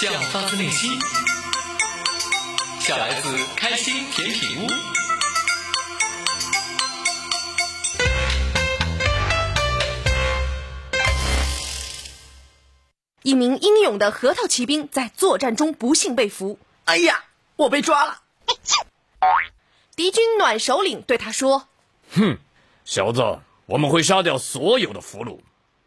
[0.00, 0.98] 笑发自内心，
[2.80, 4.66] 笑来自开心甜品屋。
[13.22, 17.24] 一名英勇的核桃骑兵在作战中不幸被俘，哎呀，
[17.56, 18.22] 我被抓了！
[19.96, 21.68] 敌军暖首领对他说
[22.16, 22.38] ：“哼，
[22.86, 25.40] 小子，我们会杀掉所有的俘虏。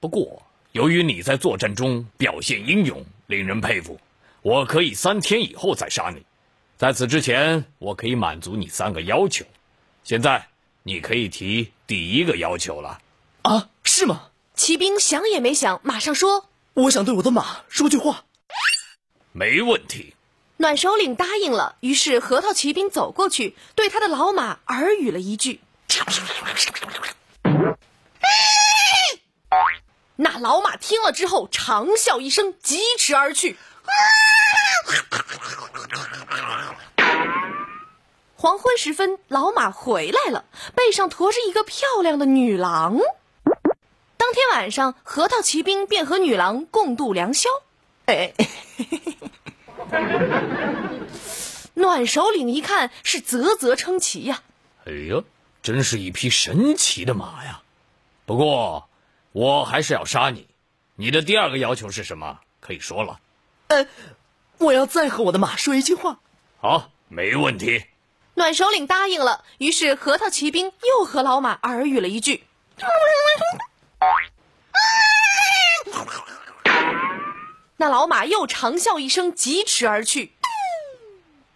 [0.00, 4.00] 不过，由于你在作战中表现英勇，令人佩服，
[4.40, 6.24] 我可以三天以后再杀你。
[6.78, 9.44] 在此之前，我可以满足你三个要求。
[10.02, 10.48] 现在，
[10.82, 13.02] 你可以提第一个要求了。
[13.42, 18.24] 啊，是吗？”骑兵想也没想，马上说：“我想对我的马说句话。”
[19.32, 20.14] 没问题。
[20.56, 25.60] 暖首领答应了，于是核桃骑兵走过去，对他的老马耳语了一句。
[30.20, 33.56] 那老马听了之后，长啸一声，疾驰而去。
[38.34, 40.44] 黄昏时分，老马回来了，
[40.74, 42.98] 背上驮着一个漂亮的女郎。
[44.16, 47.48] 当天晚上，核桃骑兵便和女郎共度良宵。
[48.06, 48.34] 哎。
[51.74, 54.42] 暖首领一看是啧啧称奇呀！
[54.84, 55.22] 哎呀，
[55.62, 57.62] 真是一匹神奇的马呀！
[58.26, 58.87] 不过，
[59.38, 60.48] 我还是要杀你。
[60.96, 62.40] 你的第二个要求是什么？
[62.58, 63.20] 可以说了。
[63.68, 63.86] 呃，
[64.58, 66.18] 我要再和我的马说一句话。
[66.60, 67.84] 好，没问题。
[68.34, 72.42] 暖首领答应了，于是核桃骑兵又和老马耳语了一句。
[77.76, 80.32] 那老马又长啸一声，疾驰而去。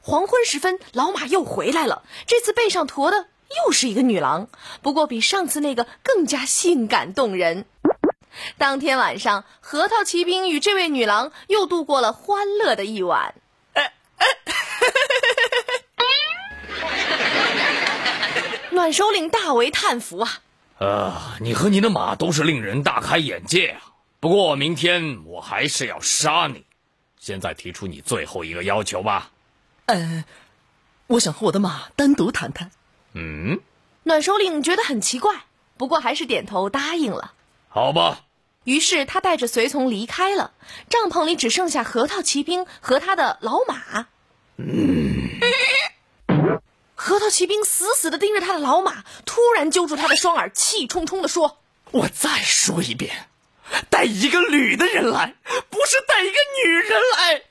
[0.00, 4.48] 黄昏时分，老马又回来了，这次背上驮的又是一个女郎，
[4.82, 7.64] 不过比上次那个更加性感动人。
[8.56, 13.34] 当天晚上，核桃骑兵与这位女郎又度过了欢乐的一晚。
[18.70, 20.38] 暖首领大为叹服啊！
[20.78, 23.82] 啊，你和你的马都是令人大开眼界啊！
[24.20, 26.64] 不过明天我还是要杀你，
[27.18, 29.32] 现在提出你最后一个要求吧。
[29.86, 30.22] 嗯，
[31.08, 32.70] 我想和我的马单独谈谈。
[33.14, 33.60] 嗯，
[34.02, 35.44] 暖首领觉得很奇怪，
[35.76, 37.32] 不过还是点头答应了。
[37.68, 38.20] 好吧。
[38.64, 40.52] 于是他带着随从离开了，
[40.90, 44.06] 帐篷里只剩下核桃骑兵和他的老马。
[44.56, 45.40] 嗯。
[46.94, 51.58] 核桃骑兵死死的盯着他的老马，突然揪住他的双耳，气冲冲的说
[51.92, 53.28] ：“我再说一遍。”
[53.88, 55.34] 带一个女的人来，
[55.70, 57.42] 不是带一个女人来。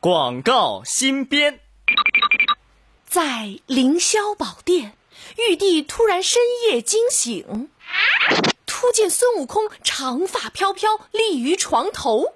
[0.00, 1.58] 广告新编，
[3.04, 4.96] 在凌霄宝殿，
[5.36, 7.68] 玉帝突然深夜惊醒，
[8.64, 12.34] 突见孙悟空长发飘飘立于床头。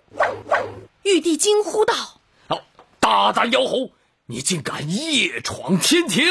[1.04, 2.20] 玉帝惊呼道
[2.50, 2.64] ：“哦，
[2.98, 3.92] 大胆妖猴，
[4.26, 6.26] 你竟敢夜闯天庭！”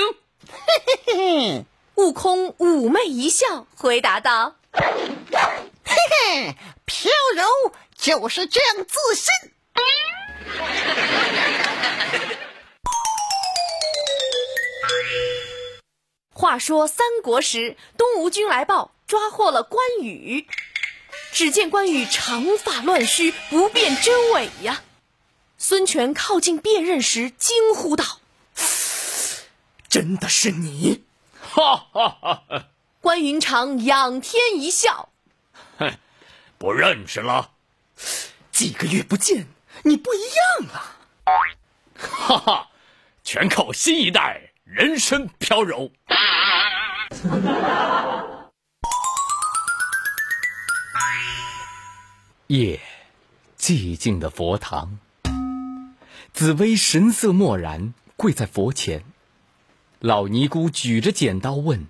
[0.52, 1.66] 嘿嘿嘿，
[1.96, 9.28] 悟空妩媚一笑，回答道：“嘿嘿，飘柔就是这样自信。”
[16.34, 20.48] 话说三国时，东吴军来报，抓获了关羽。
[21.32, 24.82] 只见关羽长发乱须，不辨真伪呀！
[25.58, 28.20] 孙权靠近辨认时，惊呼道
[29.88, 31.04] ：“真的是你！”
[31.40, 32.44] 哈哈哈！
[33.00, 35.10] 关云长仰天一笑
[35.78, 35.98] ：“哼，
[36.58, 37.52] 不认识了。
[38.52, 39.48] 几个月不见，
[39.84, 40.98] 你不一样了。”
[41.98, 42.70] 哈哈，
[43.24, 45.92] 全靠新一代人参飘柔。
[52.48, 52.82] 夜，
[53.58, 55.00] 寂静的佛堂。
[56.34, 59.04] 紫薇神色漠然，跪在佛前。
[60.00, 61.88] 老尼姑举着剪刀问：“